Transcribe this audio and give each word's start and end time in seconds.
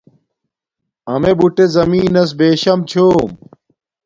امیے 1.13 1.33
بوٹے 1.37 1.65
زمین 1.75 2.07
نس 2.15 2.29
بیشم 2.37 2.79
چھوم 2.89 3.29